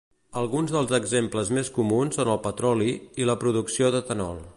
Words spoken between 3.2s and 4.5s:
i la producció d'etanol.